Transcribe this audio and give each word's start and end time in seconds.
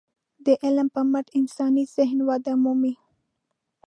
د 0.45 0.47
علم 0.63 0.87
په 0.95 1.01
مټ 1.11 1.25
انساني 1.39 1.83
ذهن 1.95 2.19
وده 2.29 2.53
مومي. 2.63 2.93